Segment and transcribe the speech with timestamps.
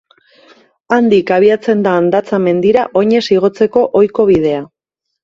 [0.95, 4.65] Handik abiatzen da Andatza mendira oinez igotzeko ohiko bidea.